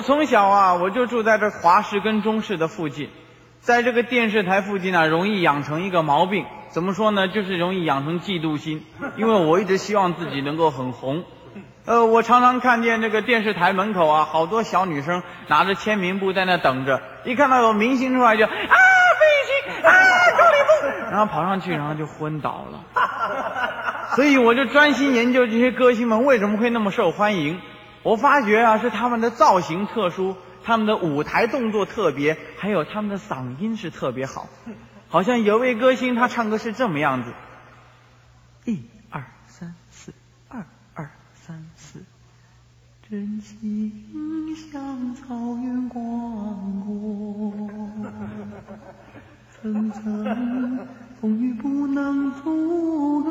[0.00, 3.10] 我从小啊，我就住在这华视跟中视的附近，
[3.60, 7.28] 在这个电视台附近呢，容易养成一个毛病，怎么说呢？
[7.28, 8.82] 就是容易养成嫉妒心，
[9.18, 11.22] 因为我一直希望自己能够很红。
[11.84, 19.92] 呃，我常常看见这个电视台门口啊，好多小女生拿着签名簿在那等着，一看到有明星出来就啊，费玉清啊，
[20.30, 22.80] 周立波， 然后跑上去，然后就昏倒了。
[24.16, 27.60] 所以我就专心研究这些歌星们为什么会那么受欢迎。
[28.02, 34.48] 我发觉啊，是他们的造型特殊，他们的舞台动作特别，还有他们的嗓音是特别好。
[35.08, 37.32] 好像有位歌星，他唱歌是这么样子：
[38.64, 40.14] 一二三四，
[40.48, 40.64] 二
[40.94, 42.02] 二三四，
[43.10, 46.00] 真心像草原广
[46.86, 47.52] 阔，
[49.60, 50.86] 层层
[51.20, 53.30] 风雨不能阻隔，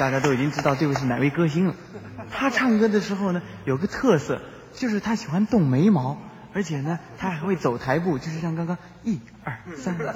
[0.00, 1.74] 大家都已经知道这位是哪位歌星了。
[2.30, 4.40] 他唱歌的时候呢，有个特色，
[4.72, 6.16] 就是他喜欢动眉毛，
[6.54, 10.14] 而且呢，他还会走台步，就是像刚刚一二三四，二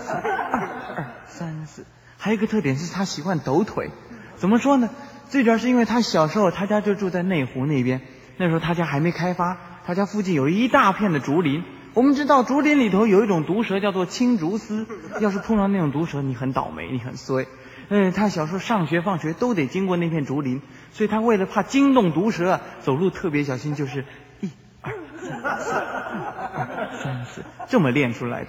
[0.97, 1.85] 二三四。
[2.17, 3.91] 还有一个特点是他喜欢抖腿，
[4.37, 4.89] 怎么说呢？
[5.29, 8.01] 最主要是因为他小时候他家就住在内湖那边，
[8.39, 11.63] 那时候他家还没开发，他家附近有一大片的竹林。
[11.93, 14.87] 我们知道竹林里头有一种毒蛇叫做青竹丝，
[15.21, 17.47] 要是碰到那种毒蛇，你很倒霉，你很衰。
[17.89, 24.05] 嗯，他小时候上学放学都得经过那片竹林，所以他为了怕惊动毒蛇，走路特别小心，就是
[24.41, 28.49] 一二三四，二二三四这么练出来的。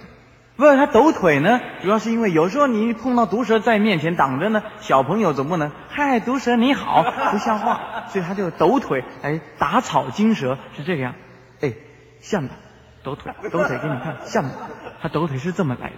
[0.56, 11.14] 不是他抖腿呢，主要是因为有时候你碰到毒蛇在面前挡着呢，小朋友总不能嗨毒蛇你好，不像话，所以他就抖腿来打草惊蛇，是这个样。
[11.60, 11.74] 哎，
[12.20, 12.54] 像的
[13.02, 14.50] 抖腿，抖腿给你看，像的
[15.02, 15.96] 他抖腿是这么来的。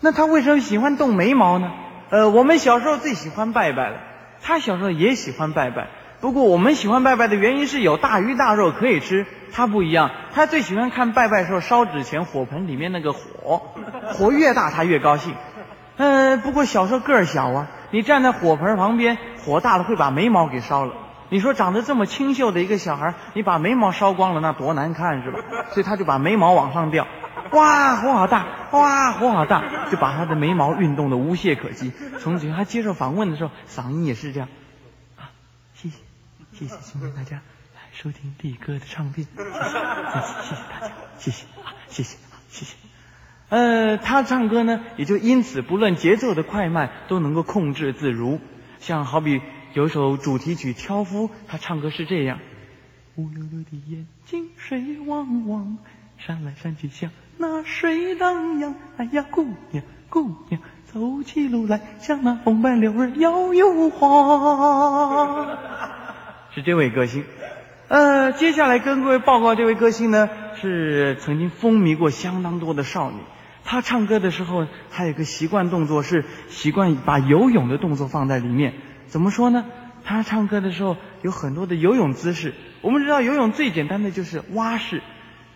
[0.00, 1.70] 那他为什么喜欢动眉毛呢？
[2.10, 3.96] 呃，我们小时候最喜欢拜拜了，
[4.42, 5.88] 他小时候也喜欢拜拜。
[6.20, 13.74] 不过我们喜欢拜拜的原因是有大鱼大肉可以吃，他不一样，他最喜欢看拜拜时候烧纸钱火盆里面那个火，
[14.14, 15.34] 火越大他越高兴。
[15.98, 20.94] 呃，不过小时候个儿小啊，你站在火盆旁边，火大了会把眉毛给烧了。
[21.28, 25.40] 你说长得这么清秀的一个小孩，你把眉毛烧光了，那多难看是吧？
[25.72, 27.06] 所以他就把眉毛往上吊。
[27.52, 28.68] 哇，火好大！
[28.72, 29.88] 哇，火好大！
[29.90, 31.92] 就把他的眉毛运动的无懈可击。
[32.20, 34.48] 从此他接受访问的时候，嗓音也是这样。
[35.16, 35.30] 啊，
[35.74, 35.96] 谢谢，
[36.52, 37.36] 谢谢，谢谢大家
[37.74, 39.60] 来收听力哥的唱片，谢谢，谢
[40.20, 42.76] 谢，谢谢大家，谢谢啊，谢谢啊，谢谢。
[43.48, 48.40] 呃，他唱歌呢，也就因此不论节奏的快慢都能够控制自如。
[48.78, 49.40] 像好比
[49.72, 52.40] 有首主题曲《挑夫》，他唱歌是这样：
[53.16, 55.78] 乌溜溜的眼睛，水汪汪，
[56.18, 57.10] 闪来闪去像。
[57.38, 65.56] 那水荡漾，哎呀，姑娘，姑娘，走起路来像那风摆柳儿摇又晃。
[66.52, 67.24] 是这位歌星。
[67.86, 70.28] 呃，接下来跟各位报告这位歌星呢，
[70.60, 73.18] 是曾经风靡过相当多的少女。
[73.64, 78.74] 她唱歌的时候，还有个习惯动作是习惯把游泳的动作放在里面。
[79.06, 79.64] 怎么说呢？
[80.04, 82.54] 她唱歌的时候有很多的游泳姿势。
[82.80, 85.02] 我们知道游泳最简单的就是蛙式，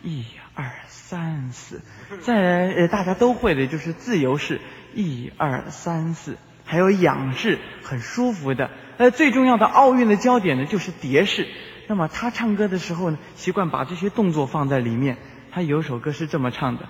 [0.03, 0.23] 一
[0.55, 0.65] 二。
[0.89, 1.83] 三四，
[2.23, 4.63] 再来呃，大家都会的就是自由式，
[4.95, 8.71] 一二三四，还有仰式，很舒服的。
[8.97, 11.47] 呃，最重要的奥运的焦点呢，就是蝶式。
[11.87, 15.19] 那么他唱歌的时候呢，习惯把这些动作放在里面。
[15.51, 16.87] 他有首歌是这么唱的：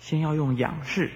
[0.00, 1.12] 先要用仰式，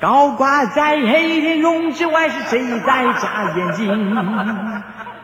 [0.00, 4.16] 高挂在黑天空之外是谁在眨眼睛？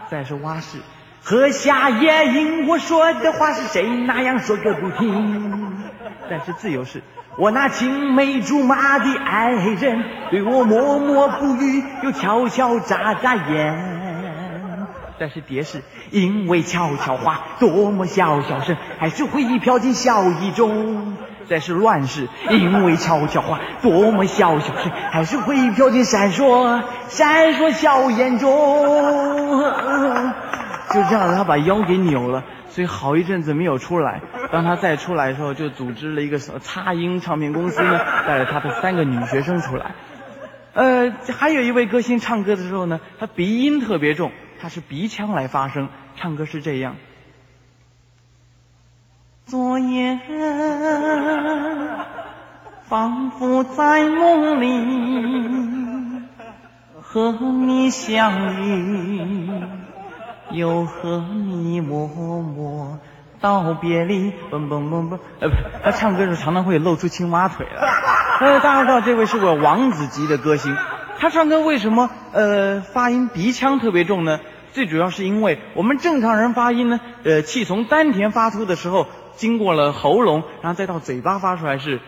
[0.09, 0.79] 再是蛙式。
[1.23, 5.83] 和夏夜萤火说的话是谁那样说个不停？
[6.29, 7.03] 但是自由是，
[7.37, 14.87] 我那青梅竹马的爱人对我默默不语，又悄悄眨眨眼。
[15.19, 21.17] 但是蝶是，因为悄悄话多么小小声，还是会飘进笑意中。
[21.49, 30.33] 再是乱世，因为悄悄话多么小小声，还是会飘进闪烁闪烁笑颜中。
[30.93, 34.21] 就这样，他把腰给扭了，所以好一阵子没有出来。
[34.51, 39.95] 当他再出来的时候，就组织了一个什么擦音唱片公司呢，带着他的三个女学生出来。
[40.73, 46.97] 呃，还有一位歌星唱歌的时候呢，他鼻音特别重，他是鼻腔来发声，唱歌是这样。
[49.47, 50.19] 昨夜
[52.89, 56.23] 仿佛在梦里
[57.01, 59.90] 和你相遇。
[60.53, 62.99] 又和你默默
[63.41, 67.89] 道别离，嘣嘣嘣嘣，呃不，他唱歌时候常常会露出青蛙腿来。
[68.41, 70.77] 呃，大家知道这位是个王子级的歌星，
[71.19, 74.41] 他唱歌为什么呃发音鼻腔特别重呢？
[74.73, 82.01] 最主要是因为我们正常人发音呢，呃，气从丹田发出的时候，经过了喉咙，然后再到嘴巴发出来是。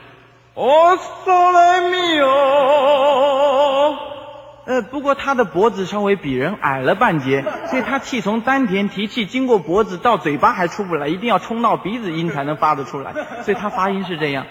[0.54, 3.01] 哦，嗦来咪哦。
[4.64, 13.12] 呃，不过他的脖子稍微比人矮了半截，所以他气从丹田提气，经过脖子到嘴巴还出不来，一定要冲到鼻子音才能发得出来，
[13.42, 14.46] 所以他发音是这样。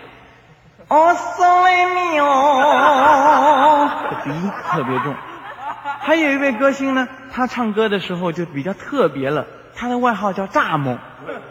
[0.90, 3.90] 哦，嗦来咪哦，
[4.26, 5.16] 鼻音特别重。
[6.02, 10.98] 还有一位歌星呢，他唱歌的时候就比较特别了，他的外号叫蚱蜢，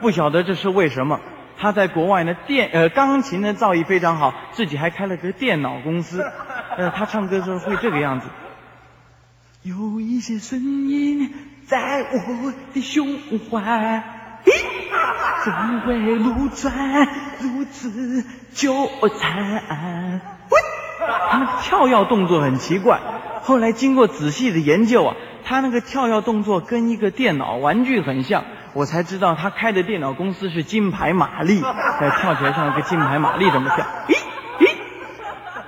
[0.02, 1.20] 不晓得这是为什么。
[1.56, 6.22] 他在国外呢，电呃钢琴的造诣非常好，自己还开了个电脑公司。
[6.76, 8.28] 呃，他唱歌的时候会这个样子。
[9.62, 11.34] 有一些声音
[11.66, 13.18] 在我的胸
[13.50, 14.02] 怀，
[15.44, 17.06] 总会流转
[17.40, 18.24] 如此
[18.54, 18.88] 纠
[19.20, 20.22] 缠。
[21.28, 23.00] 他那个跳跃动作很奇怪，
[23.42, 25.14] 后来经过仔细的研究啊，
[25.44, 28.44] 他那个跳跃动作跟一个电脑玩具很像。
[28.72, 33.84] 我才知道他开的电脑公司是金牌玛丽，在，跳起来像一个金牌玛丽这么跳。
[34.08, 34.14] 咦，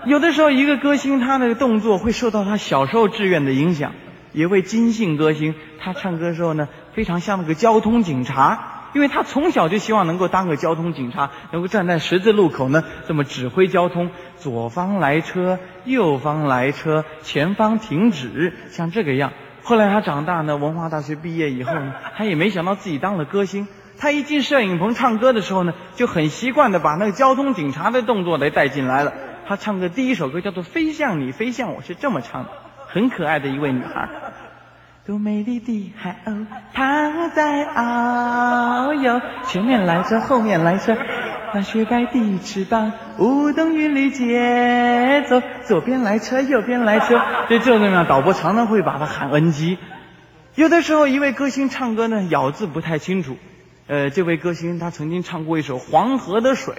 [0.05, 3.93] 有的时候一个歌星他那个动作会受到他小时候志愿的影响。
[4.33, 19.33] 一位金姓歌星，他唱歌的时候呢，非常像那个交通警察，因为他从小就希望能够当个交通警察，能够站在十字路口呢，这么指挥交通，左方来车，右方来车，前方停止，像这个样。
[19.63, 23.69] 后来他长大呢，文化大学毕业以后呢，他也没想到自己当了歌星。
[23.99, 29.13] 他一进摄影棚唱歌的时候呢，就很习惯的把那个交通警察的动作给带进来了。
[29.47, 32.50] 他唱的第一首歌叫做《飞向你，飞向我》，是这么唱的，
[32.89, 34.09] 很可爱的一位女孩。
[35.05, 40.97] 多美丽的海鸥，它在遨游，前面来车，后面来车。
[41.55, 49.77] 那雪白的翅膀舞动韵律节奏，左边来车，右边来车，就这样，导播常常会把他喊 NG。
[50.55, 53.37] 有的时候，一位歌星唱歌呢，咬字不太清楚。
[53.89, 56.75] 呃，这位歌星他曾经唱过一首《黄河的水》，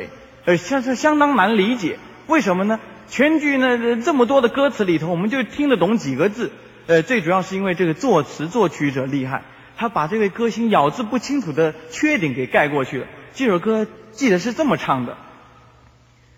[0.46, 2.00] 呃，相是相当难理解。
[2.28, 2.80] 为什么呢？
[3.08, 6.52] 全剧呢这么多的歌词里头，我们就听得懂几个字。
[6.88, 9.44] 呃，最主要是因为这个作词作曲者厉害，
[9.78, 13.08] 他把这位歌星咬字不清楚的缺点给盖过去了。
[13.34, 13.88] 这首歌。
[14.14, 15.18] 记得是这么唱的：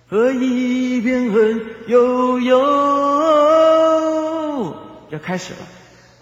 [0.10, 2.56] 河一片恨悠悠，
[5.10, 5.60] 要开始了。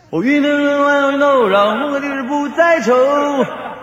[0.10, 2.92] 我云的人万柔，让我的日不再愁。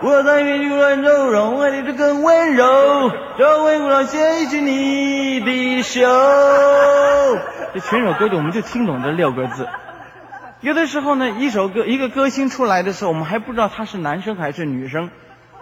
[0.03, 3.11] 我在云里乱走，让我的日更温柔。
[3.37, 6.01] 这回我要牵起你的手。
[7.75, 9.67] 这全首歌曲我们就听懂这六个字。
[10.61, 15.11] 有的时候呢，一首歌一个歌星出来的时候，我们还不知道他是男生还是女生。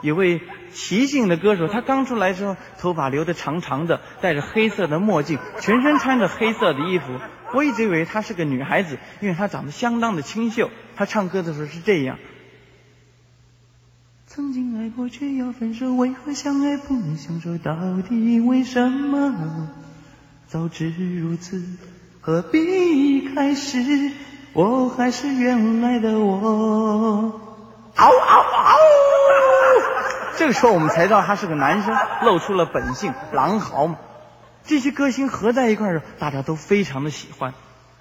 [0.02, 0.40] 有位
[0.72, 7.08] 齐姓的歌手，他刚出来时候，头发留的长长的，戴着黑色的墨镜，全身穿着黑色的衣服。
[7.54, 10.70] 我一直以为她是个女孩子，因为她长得相当的清秀。
[10.96, 12.18] 她唱歌的时候是这样：
[14.40, 17.58] 曾经爱过却要分手，为何相爱不能相守？
[17.58, 17.76] 到
[18.08, 19.68] 底为什么？
[20.48, 21.62] 早知如此，
[22.22, 24.14] 何必开始？
[24.54, 27.42] 我还是原来的我。
[27.98, 28.78] 嗷嗷嗷！
[30.38, 33.98] 这个时候我们才知道他是个男生，露出了本性，狼嚎嘛。
[34.64, 37.54] 这些歌星合在一块儿，大家都非常的喜欢。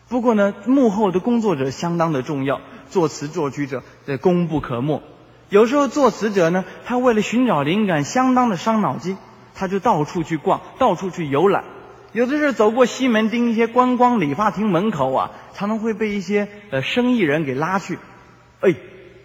[0.08, 2.60] 不过呢，幕后的工作者相当的重要，
[2.90, 3.82] 作词作曲者
[4.20, 5.02] 功不可没。
[5.48, 9.16] 有时候作词者呢，他为了寻找灵感，相当的伤脑筋，
[9.54, 11.64] 他就到处去逛，到处去游览。
[12.12, 17.98] 有的是走过西门町一些观光理发厅门口啊，常常会被一些呃生意人给拉去。
[18.60, 18.74] 哎，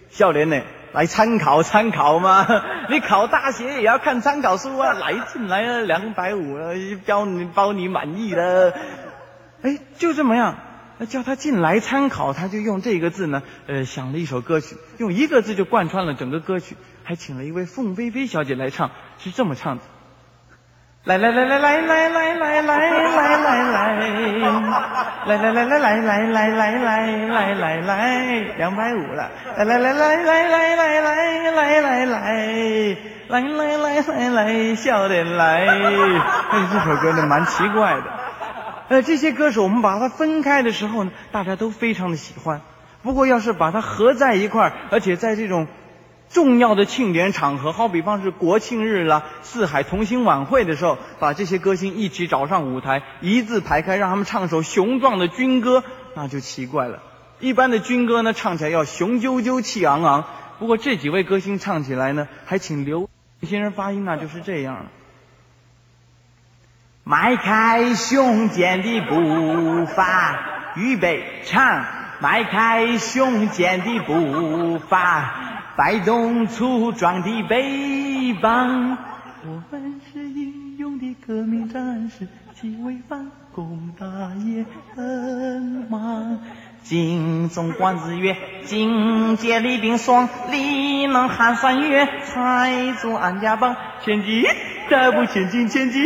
[0.09, 0.61] 笑脸呢？
[0.93, 2.45] 来参考 参考嘛，
[2.89, 4.93] 你考大学也要看参考书啊！
[4.99, 6.57] 来进来了两百五，
[7.05, 8.73] 包你包你满意的。
[9.63, 10.55] 哎，就这么样，
[10.97, 19.83] 那叫他进来参考，他就用这个字呢，呃，想了一首歌曲，用一个字就贯穿了整个歌曲，还请了一位凤飞飞小姐来唱，是这么唱的。
[21.05, 23.83] 来来来来来来来来来来来来。
[25.25, 29.29] 来来来来来来来来来来来来，两百五了。
[29.57, 32.05] 来来来来来来来来来来来
[33.27, 35.65] 来来来来，笑脸来。
[35.67, 38.22] 哎，这首歌呢蛮奇怪的。
[38.89, 42.61] 呃，这些歌手我们把它分开的时候呢，大家都非常的喜欢。
[43.01, 45.67] 不过要是把它合在一块儿，而且在这种。
[46.29, 55.83] 重要的庆典场合，好比方是国庆日啦、四海同心晚会的时候，把这些歌星一起找上舞台，一字排开，让他们唱首雄壮的军歌，
[56.15, 57.03] 那就奇怪了。
[57.39, 60.23] 一般的军歌呢，唱起来要雄赳赳、气昂昂；
[60.57, 63.07] 不过这几位歌星唱起来呢，还请刘
[63.43, 64.87] 先生发音那就是这样。
[67.05, 71.83] 迈开胸前的步伐，预备唱。
[72.21, 78.97] 迈开胸前的步伐，摆动粗壮的背膀。
[79.45, 84.05] 我们是英勇的革命战士，既为反攻打
[84.45, 84.63] 也
[84.95, 86.39] 很忙。
[86.83, 93.75] 精忠广日月，警戒李冰霜，力能寒山月，踩住安家邦。
[94.05, 94.45] 前进，
[94.89, 96.05] 大步前进，前进，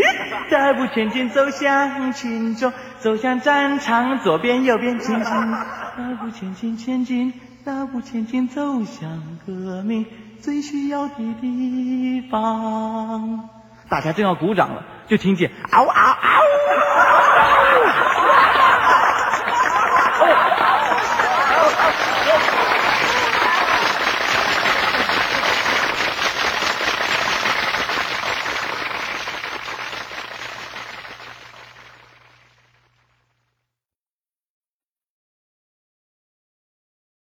[0.50, 7.34] 大步前进，走向群众，走向战场，左边右边前进，大步前进，前进，
[7.66, 10.06] 大步前进，走向革命
[10.40, 13.50] 最需要的地方。
[13.90, 15.92] 大家正要鼓掌了，就听见嗷嗷